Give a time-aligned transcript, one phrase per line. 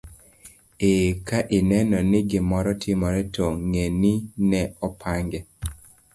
[0.87, 0.93] Ee,
[1.27, 4.13] ka ineno ka gimoro timore to ng'e ni
[4.49, 5.39] ne opange.